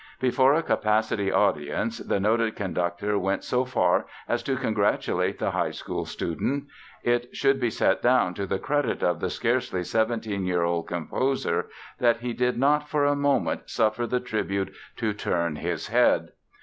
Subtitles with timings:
[0.19, 5.69] Before a capacity audience the noted conductor went so far as to congratulate the high
[5.69, 6.63] school student.
[7.03, 11.67] It should be set down to the credit of the scarcely seventeen year old composer
[11.99, 16.29] that he did not for a moment suffer the tribute to turn his head.